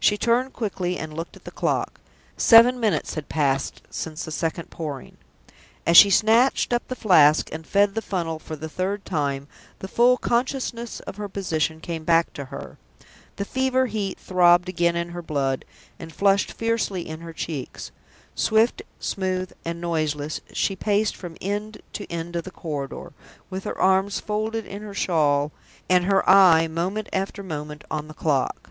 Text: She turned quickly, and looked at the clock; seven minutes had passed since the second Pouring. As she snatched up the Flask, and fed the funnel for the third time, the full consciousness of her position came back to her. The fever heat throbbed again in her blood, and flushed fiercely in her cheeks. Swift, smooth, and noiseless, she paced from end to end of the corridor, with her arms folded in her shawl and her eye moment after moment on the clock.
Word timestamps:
She 0.00 0.18
turned 0.18 0.52
quickly, 0.52 0.98
and 0.98 1.14
looked 1.14 1.36
at 1.36 1.44
the 1.44 1.52
clock; 1.52 2.00
seven 2.36 2.80
minutes 2.80 3.14
had 3.14 3.28
passed 3.28 3.82
since 3.88 4.24
the 4.24 4.32
second 4.32 4.68
Pouring. 4.68 5.16
As 5.86 5.96
she 5.96 6.10
snatched 6.10 6.72
up 6.72 6.88
the 6.88 6.96
Flask, 6.96 7.48
and 7.52 7.64
fed 7.64 7.94
the 7.94 8.02
funnel 8.02 8.40
for 8.40 8.56
the 8.56 8.68
third 8.68 9.04
time, 9.04 9.46
the 9.78 9.86
full 9.86 10.16
consciousness 10.16 10.98
of 10.98 11.18
her 11.18 11.28
position 11.28 11.78
came 11.78 12.02
back 12.02 12.32
to 12.32 12.46
her. 12.46 12.78
The 13.36 13.44
fever 13.44 13.86
heat 13.86 14.18
throbbed 14.18 14.68
again 14.68 14.96
in 14.96 15.10
her 15.10 15.22
blood, 15.22 15.64
and 16.00 16.12
flushed 16.12 16.50
fiercely 16.50 17.06
in 17.08 17.20
her 17.20 17.32
cheeks. 17.32 17.92
Swift, 18.34 18.82
smooth, 18.98 19.52
and 19.64 19.80
noiseless, 19.80 20.40
she 20.52 20.74
paced 20.74 21.14
from 21.14 21.36
end 21.40 21.80
to 21.92 22.10
end 22.10 22.34
of 22.34 22.42
the 22.42 22.50
corridor, 22.50 23.12
with 23.50 23.62
her 23.62 23.78
arms 23.80 24.18
folded 24.18 24.66
in 24.66 24.82
her 24.82 24.94
shawl 24.94 25.52
and 25.88 26.06
her 26.06 26.28
eye 26.28 26.66
moment 26.66 27.08
after 27.12 27.44
moment 27.44 27.84
on 27.88 28.08
the 28.08 28.14
clock. 28.14 28.70